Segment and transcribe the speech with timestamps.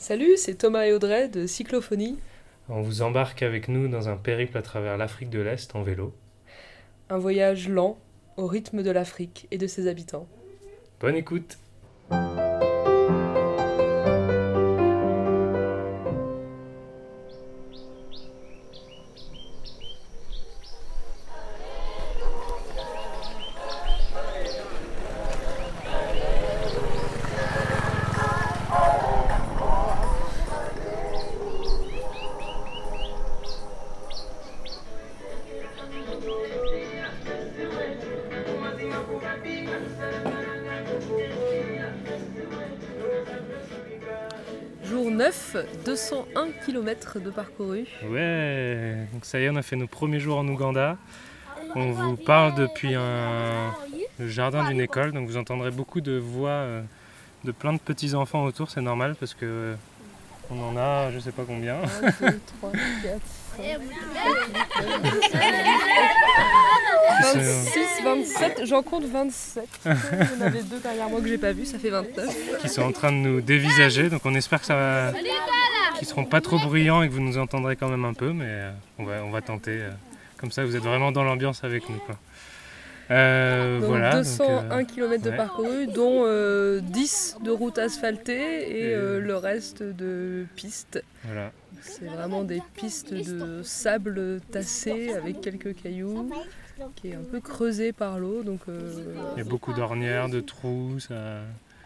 [0.00, 2.18] Salut, c'est Thomas et Audrey de Cyclophonie.
[2.70, 6.14] On vous embarque avec nous dans un périple à travers l'Afrique de l'Est en vélo.
[7.10, 7.98] Un voyage lent
[8.38, 10.26] au rythme de l'Afrique et de ses habitants.
[11.00, 11.58] Bonne écoute
[45.20, 47.84] 9, 201 km de parcouru.
[48.10, 50.96] Ouais, donc ça y est, on a fait nos premiers jours en Ouganda.
[51.74, 53.74] On vous parle depuis un,
[54.18, 56.80] le jardin d'une école, donc vous entendrez beaucoup de voix euh,
[57.44, 59.74] de plein de petits enfants autour, c'est normal parce que euh,
[60.50, 61.76] on en a je sais pas combien.
[61.76, 61.80] 1,
[62.30, 63.20] 2, 3, 4,
[67.22, 69.64] 26, 27, j'en compte 27.
[69.86, 72.58] Il y en avait deux derrière moi que j'ai pas vu, ça fait 29.
[72.60, 75.12] qui sont en train de nous dévisager, donc on espère que ça va,
[75.98, 78.46] qu'ils seront pas trop bruyants et que vous nous entendrez quand même un peu, mais
[78.46, 79.72] euh, on va, on va tenter.
[79.72, 79.90] euh,
[80.38, 81.98] comme ça, vous êtes vraiment dans l'ambiance avec nous.
[81.98, 82.16] Quoi.
[83.10, 84.10] Euh, Donc voilà.
[84.10, 85.36] donc, 201 euh, km de ouais.
[85.36, 88.32] parcouru, dont euh, 10 de routes asphaltées
[88.70, 91.02] et Et, euh, euh, le reste de pistes.
[91.24, 91.52] voilà.
[91.82, 96.30] C'est vraiment des pistes de sable tassé avec quelques cailloux,
[96.94, 98.42] qui est un peu creusé par l'eau.
[98.42, 98.80] Donc euh,
[99.34, 101.00] Il y a beaucoup d'ornières, de trous.
[101.00, 101.40] Ça...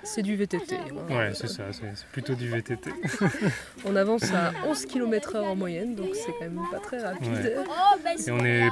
[0.05, 0.77] c'est du VTT.
[0.77, 1.15] hein.
[1.15, 2.91] Ouais, c'est ça, c'est plutôt du VTT.
[3.85, 7.33] On avance à 11 km/h en moyenne, donc c'est quand même pas très rapide.
[7.33, 7.55] Ouais.
[8.27, 8.69] Et on est,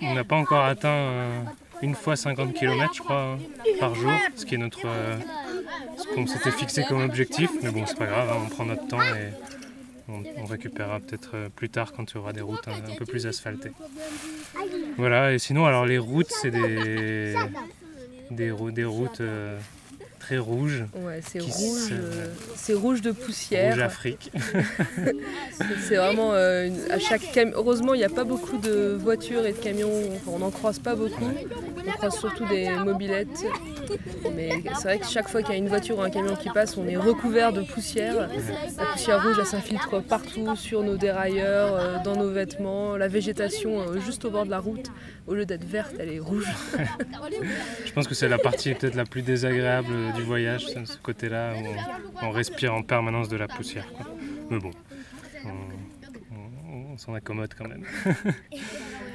[0.00, 1.42] on n'a pas encore atteint euh,
[1.82, 3.38] une fois 50 km, je crois, hein,
[3.80, 5.16] par jour, ce qui est notre, euh,
[5.98, 7.50] ce qu'on s'était fixé comme objectif.
[7.62, 9.32] Mais bon, c'est pas grave, hein, on prend notre temps et
[10.08, 12.96] on, on récupérera peut-être euh, plus tard quand il y aura des routes un, un
[12.96, 13.72] peu plus asphaltées.
[14.96, 15.32] Voilà.
[15.32, 17.34] Et sinon, alors les routes, c'est des,
[18.30, 19.58] des, rou- des routes euh,
[20.26, 22.26] très rouges, Ouais, c'est rouge, euh,
[22.56, 23.80] c'est rouge de rouge poussière.
[23.80, 24.32] Afrique.
[25.88, 29.46] C'est vraiment euh, une- à chaque cam- Heureusement, il n'y a pas beaucoup de voitures
[29.46, 29.90] et de camions.
[30.26, 31.30] On n'en croise pas beaucoup.
[31.86, 33.44] On croise surtout des mobilettes.
[34.34, 36.50] Mais c'est vrai que chaque fois qu'il y a une voiture ou un camion qui
[36.50, 38.28] passe, on est recouvert de poussière.
[38.78, 42.96] La poussière rouge, elle s'infiltre partout, sur nos dérailleurs, euh, dans nos vêtements.
[42.96, 44.90] La végétation euh, juste au bord de la route,
[45.26, 46.46] au lieu d'être verte, elle est rouge.
[47.84, 52.24] Je pense que c'est la partie peut-être la plus désagréable du voyage, ce côté-là où
[52.26, 53.86] on, respire en permanence de la poussière.
[54.50, 54.70] Mais bon,
[55.44, 57.84] on, on- on s'en accommode quand même.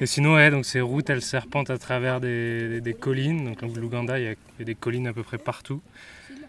[0.02, 3.44] Et sinon, donc ces routes, elles serpentent à travers des, des- des collines.
[3.44, 5.80] Donc l'Ouganda, il y, a, des collines à peu près partout.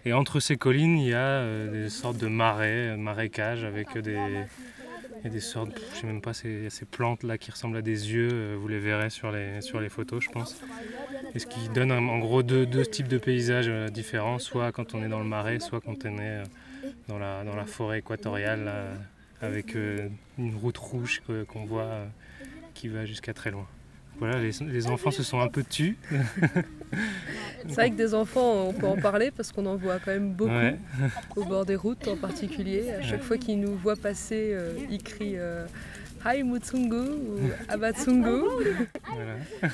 [0.05, 3.95] Et entre ces collines, il y a euh, des sortes de marais, euh, marécages avec
[3.99, 4.17] des,
[5.23, 7.83] il y des sortes, je sais même pas, ces, ces plantes là qui ressemblent à
[7.83, 8.29] des yeux.
[8.33, 10.59] euh, Vous les verrez sur les, photos, je pense.
[11.35, 15.03] Et ce qui donne en gros deux, types de paysages euh, différents, soit quand on
[15.03, 16.43] est dans le marais, soit quand on est euh,
[17.07, 18.71] dans la, forêt équatoriale,
[19.43, 20.09] avec euh,
[20.39, 22.05] une route rouge qu'on voit euh,
[22.73, 23.67] qui va jusqu'à très loin.
[24.19, 25.97] Voilà, les, les enfants se sont un peu tus.
[27.67, 30.31] C'est vrai que des enfants, on peut en parler parce qu'on en voit quand même
[30.33, 30.51] beaucoup.
[30.51, 30.77] Ouais.
[31.35, 32.91] au bord des routes en particulier.
[32.91, 35.65] À chaque fois qu'ils nous voient passer, euh, ils crient euh,
[36.25, 37.39] Hi Mutsungu ou
[37.69, 38.43] Abatsungu.
[39.07, 39.71] Voilà.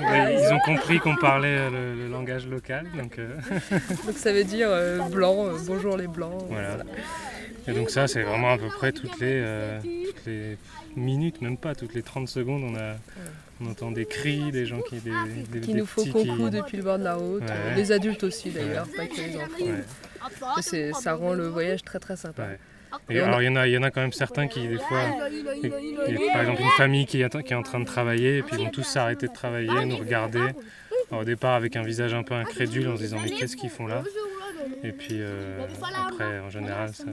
[0.00, 3.36] Ouais, ils ont compris qu'on parlait euh, le, le langage local, donc euh,
[4.06, 6.42] Donc ça veut dire euh, blanc, euh, bonjour les blancs.
[6.48, 6.78] Voilà.
[7.68, 9.78] Et donc ça, c'est vraiment à peu près toutes les, euh,
[10.22, 10.56] toutes les
[10.96, 12.94] minutes, même pas, toutes les 30 secondes, on, a,
[13.60, 14.96] on entend des cris, des gens qui...
[14.96, 15.10] Des,
[15.52, 17.42] des- Qui des nous font coucou qui- depuis le bord de la route.
[17.42, 17.74] Ouais.
[17.76, 20.60] Les adultes aussi d'ailleurs, pas que les enfants.
[20.72, 22.46] Ouais, ça rend le voyage très très sympa.
[23.08, 24.76] Et alors il y, en a, il y en a quand même certains qui, des
[24.76, 25.00] fois,
[26.32, 28.64] par exemple une famille qui est, qui est en train de travailler, et puis ils
[28.64, 30.40] vont tous s'arrêter de travailler, nous regarder.
[31.10, 33.70] Alors, au départ avec un visage un peu incrédule en se disant mais qu'est-ce qu'ils
[33.70, 34.02] font là?
[34.84, 35.58] Et puis euh,
[36.06, 37.04] après, en général, ça-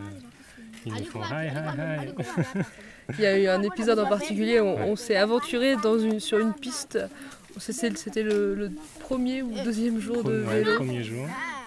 [0.85, 2.63] ils nous font hi hi hi.
[3.17, 4.83] Il y a eu un épisode en particulier où on, Ouais.
[4.87, 6.99] on s'est aventuré dans une, sur une piste.
[7.57, 10.75] C'est- C'était le, le premier ou deuxième jour de Ouais, le vélo.
[10.75, 11.25] premier jour.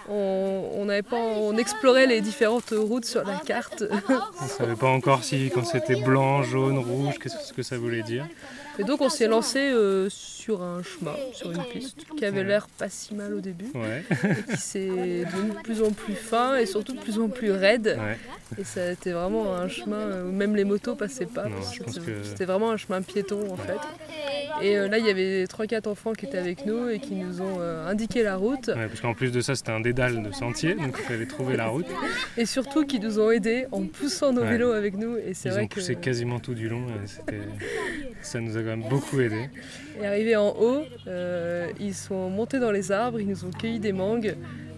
[0.09, 3.83] On, on, avait pas, on explorait les différentes routes sur la carte.
[4.09, 7.77] On ne savait pas encore si quand c'était blanc, jaune, rouge, qu'est-ce ce que ça
[7.77, 8.25] voulait dire.
[8.79, 12.67] Et donc on s'est lancé euh, sur un chemin, sur une piste qui avait l'air
[12.67, 16.55] pas si mal au début, Ouais, et qui s'est devenu de plus en plus fin
[16.57, 17.97] et surtout de plus en plus raide.
[17.99, 18.17] ouais.
[18.59, 21.45] Et ça a été vraiment un chemin où même les motos passaient pas.
[21.61, 23.79] C'était que- c'était vraiment un chemin piéton en fait.
[24.61, 27.41] Et euh, là, il y avait 3-4 enfants qui étaient avec nous et qui nous
[27.41, 28.67] ont euh, indiqué la route.
[28.67, 31.57] Ouais, parce qu'en plus de ça, c'était un dédale de sentier, donc il fallait trouver
[31.57, 31.85] la route.
[32.37, 34.51] Et surtout, qui nous ont aidés en poussant nos Ouais.
[34.51, 35.17] vélos avec nous.
[35.17, 35.73] Et c'est Ils vrai ont que.
[35.75, 37.41] poussé quasiment tout du long, et c'était-
[38.21, 39.49] ça nous a quand même beaucoup aidé.
[40.01, 43.79] Et arrivés en haut, euh, ils sont montés dans les arbres, ils nous ont cueilli
[43.79, 44.35] des mangues.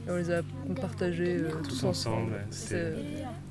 [0.07, 0.41] Et on les a
[0.79, 2.15] partagées euh, tous, ensemble.
[2.33, 2.93] ensemble, c'était-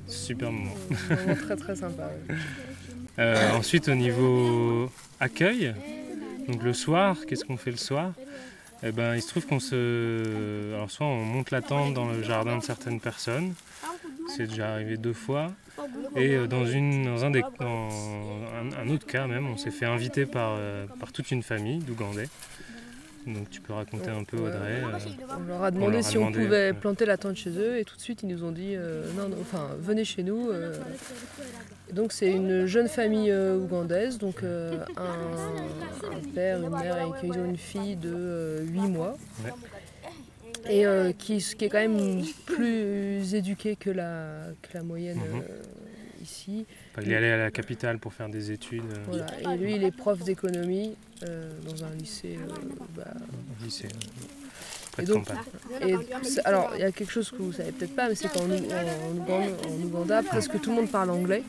[0.07, 0.71] Super moment.
[1.09, 2.03] un moment très très sympa.
[2.29, 2.35] ouais.
[3.17, 4.91] Euh, ensuite, au niveau
[5.21, 5.73] accueil,
[6.47, 8.13] donc le soir, qu'est-ce qu'on fait le soir?
[8.83, 12.21] Eh ben, il se trouve qu'on se, alors soit on monte la tente dans le
[12.21, 13.53] jardin de certaines personnes,
[14.35, 15.51] c'est déjà arrivé deux fois,
[16.15, 17.89] et euh, dans une, dans un des, dans
[18.79, 22.29] un, autre cas même, on s'est fait inviter par euh, par toute une famille d'Ougandais.
[23.27, 24.49] Donc tu peux raconter un peu Ouais.
[24.49, 24.81] Audrey.
[24.83, 26.73] euh, On leur a demandé leur a si demandé, on pouvait ouais.
[26.73, 29.29] planter la tente chez eux et tout de suite ils nous ont dit euh, non,
[29.29, 30.49] non, enfin venez chez nous.
[30.51, 30.75] euh.
[31.91, 35.03] Donc c'est une jeune famille euh, ougandaise, donc euh, un,
[36.11, 39.17] un père, une mère et qu'ils ont une fille de 8 mois.
[39.43, 39.51] Ouais.
[40.67, 45.41] Et euh, qui, qui est quand même plus éduquée que la, que la moyenne Mhm.
[45.49, 45.61] euh,
[46.25, 46.65] ici.
[47.01, 49.53] Il est allé à la capitale pour faire des études euh, Voilà.
[49.53, 52.53] Et lui il est prof d'économie euh, dans un lycée euh,
[52.95, 53.03] bah,
[53.61, 53.87] au lycée,
[54.91, 55.27] près Et donc-.
[55.81, 55.95] Et
[56.45, 58.53] alors, il y a quelque chose que vous savez peut-être pas, mais c'est qu'en Ou-
[58.53, 61.43] en, Ouganda, en Ouganda, presque tout le monde parle anglais.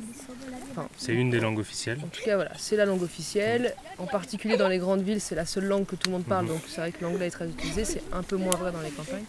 [0.96, 1.99] C'est une des langues officielles.
[2.05, 3.75] En tout cas, voilà, c'est la langue officielle.
[3.99, 6.44] En particulier dans les grandes villes, c'est la seule langue que tout le monde parle,
[6.46, 6.52] Mhm.
[6.52, 7.84] donc c'est vrai que l'anglais est très utilisé.
[7.84, 9.25] C'est un peu moins vrai dans les campagnes.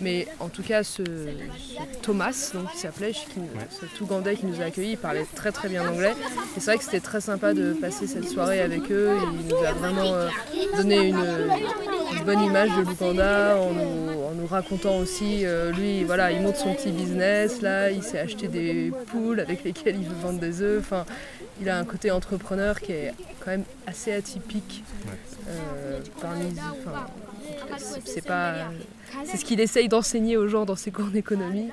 [0.00, 3.22] Mais en tout cas, ce, ce Thomas, donc il s'appelait, qui,
[3.70, 6.12] cet Ougandais qui nous a accueillis, il parlait très très bien anglais.
[6.56, 9.16] Et c'est vrai que c'était très sympa de passer cette soirée avec eux.
[9.40, 10.28] Il nous a vraiment euh,
[10.76, 11.24] donné une
[12.24, 16.74] bonne image de en nous, en nous racontant aussi, euh, lui, voilà, il monte son
[16.74, 20.80] petit business, là, il s'est acheté des poules avec lesquelles il veut vendre des œufs.
[20.80, 21.04] Enfin,
[21.60, 24.82] il a un côté entrepreneur qui est quand même assez atypique
[25.48, 26.54] euh, parmi.
[28.04, 28.54] C'est- pas.
[29.26, 31.68] C'est ce qu'il essaye d'enseigner aux gens dans ses cours d'économie.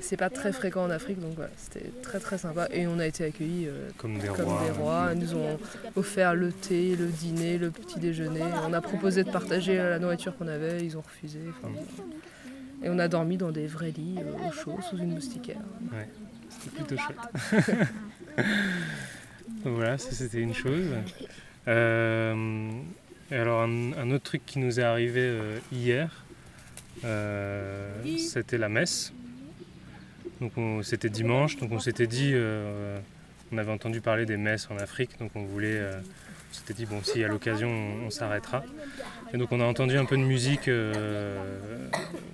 [0.00, 2.68] C'est pas très fréquent en Afrique, donc voilà, c'était très très sympa.
[2.72, 4.62] Et on a été accueillis euh, Comme des comme rois.
[4.64, 5.08] des rois.
[5.12, 5.58] Ils nous ont
[5.96, 8.42] offert le thé, le dîner, le petit déjeuner.
[8.68, 11.40] On a proposé de partager la nourriture qu'on avait, ils ont refusé.
[11.50, 11.72] Enfin,
[12.84, 15.56] et on a dormi dans des vrais lits euh, au chaud, sous une moustiquaire.
[16.48, 18.46] C'était plutôt chouette.
[19.64, 20.86] Donc voilà, ça c'était une chose.
[21.66, 22.70] Euh,
[23.30, 26.24] et alors un, un autre truc qui nous est arrivé euh, hier,
[27.04, 29.12] euh, c'était la messe.
[30.40, 30.52] Donc
[30.84, 32.98] c'était dimanche, donc on s'était dit, euh,
[33.50, 37.02] on avait entendu parler des messes en Afrique, donc on voulait, on s'était dit bon
[37.02, 38.62] si à l'occasion on, on s'arrêtera.
[39.34, 40.70] Et donc on a entendu un peu de musique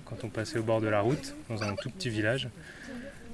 [0.05, 2.47] quand on passait au bord de la route, dans un tout petit village.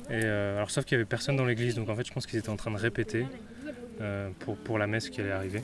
[0.09, 2.39] Et alors sauf qu'il n'y avait personne dans l'église, donc en fait je pense qu'ils
[2.39, 3.25] étaient en train de répéter
[4.39, 5.63] pour, pour la messe qui allait arriver.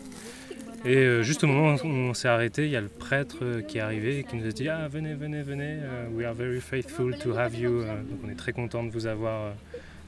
[0.88, 3.62] Et euh, juste au moment où on s'est arrêté, il y a le prêtre euh,
[3.62, 6.34] qui est arrivé et qui nous a dit Ah venez, venez, venez, euh, we are
[6.34, 7.81] very faithful to have you.
[7.81, 9.51] Donc on est très content de vous avoir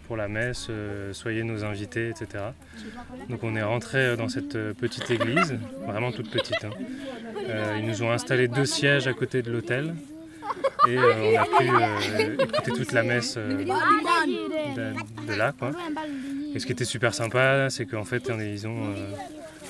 [0.08, 0.70] pour la messe,
[1.12, 2.46] soyez nos invités, etc.
[3.30, 6.64] Donc on est rentré dans cette petite église, vraiment toute petite.
[6.64, 6.72] hein.
[7.78, 9.94] Ils nous ont installé deux sièges à côté de l'autel
[10.88, 13.68] et on a pu écouter toute la messe de,
[15.38, 15.54] là.
[16.56, 18.96] Et ce qui était super sympa, c'est qu'en fait, ils ont,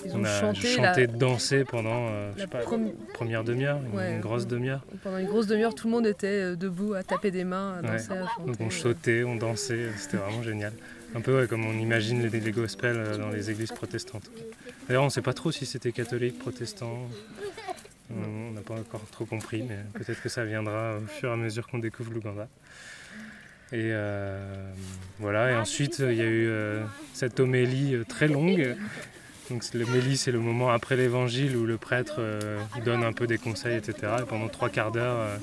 [0.06, 2.94] Ils on ont a chanté, chanté, la- dansé pendant, euh, je la sais pas, prom-
[3.14, 4.14] première demi-heure, une, Ouais.
[4.14, 4.86] une grosse demi-heure.
[5.04, 7.82] pendant une grosse demi-heure, tout le monde était euh, debout à taper des mains, à
[7.82, 7.88] Ouais.
[7.98, 8.46] danser, à chanter.
[8.48, 8.70] Donc on euh.
[8.70, 10.74] sautait, on dansait, c'était vraiment génial.
[11.16, 14.30] Un peu ouais, comme on imagine les, les gospels euh, dans les églises protestantes.
[14.88, 16.94] D'ailleurs, on ne sait pas trop si c'était catholique, protestant.
[18.12, 21.34] On on n'a pas encore trop compris, mais peut-être que ça viendra au fur et
[21.34, 22.48] à mesure qu'on découvre l'Ouganda.
[23.72, 24.72] Et euh,
[25.20, 28.76] voilà, et ensuite il y a eu euh, cette homélie euh, très longue.
[29.50, 33.26] Donc c'est- l'homélie, c'est le moment après l'évangile où le prêtre euh, donne un peu
[33.28, 34.14] des conseils, etc.
[34.22, 35.38] Et pendant trois quarts d'heure, euh,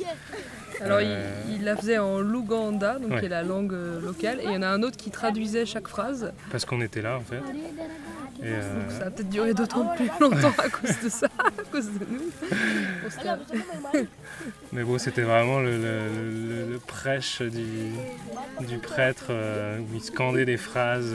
[0.83, 3.21] Alors il, Euh, il la faisait en Luganda, donc Ouais.
[3.21, 5.89] qui est la langue locale, et il y en a un autre qui traduisait chaque
[5.89, 6.33] phrase.
[6.53, 7.41] parce qu'on était là en fait.
[8.43, 11.87] Et, Donc ça a peut-être duré d'autant plus longtemps à cause de ça, à cause
[11.87, 12.31] de nous.
[14.73, 16.09] Mais bon, c'était vraiment le, le-
[16.67, 17.65] le- le prêche du,
[18.67, 19.33] du prêtre
[19.81, 21.15] où il scandait des phrases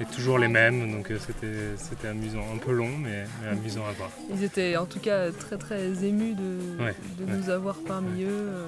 [0.00, 0.90] et toujours les mêmes.
[0.92, 2.42] Donc euh, c'était, amusant.
[2.54, 4.10] Un peu long, mais, mais amusant à voir.
[4.32, 7.36] Ils étaient en tout cas très très émus de, Ouais, de ouais.
[7.36, 8.28] nous avoir parmi eux.
[8.28, 8.66] euh.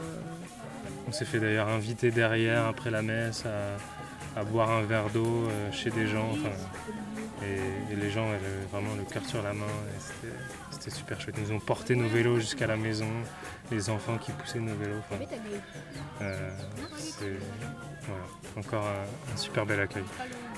[1.09, 5.25] On s'est fait d'ailleurs inviter derrière après la messe à, à boire un verre d'eau
[5.49, 6.31] euh, chez des gens.
[6.33, 6.51] Enfin,
[7.43, 9.67] Et, les gens avaient vraiment le cœur sur la main.
[10.71, 11.37] C'était super chouette.
[11.39, 13.09] Ils nous ont porté nos vélos jusqu'à la maison,
[13.71, 15.01] les enfants qui poussaient nos vélos.
[16.21, 16.51] Euh,
[16.99, 20.05] c'est encore un, super bel accueil.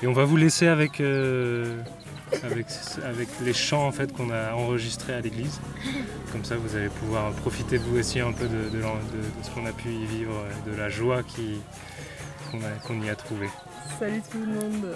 [0.02, 1.80] Et on va vous laisser avec, euh,
[2.42, 2.66] avec,
[3.04, 5.61] avec, les chants en fait, qu'on a enregistrés à l'église.
[6.32, 8.82] Comme ça, vous allez pouvoir profiter vous aussi un peu de, de,
[9.42, 11.23] ce qu'on a pu y vivre, de la joie
[12.52, 13.49] qu'on y a trouvé.
[13.99, 14.94] Salut tout le monde.